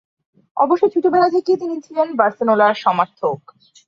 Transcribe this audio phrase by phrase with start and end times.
[0.57, 3.39] অবশ্য ছোটবেলা থেকেই তিনি ছিলেন বার্সেলোনার সমর্থক।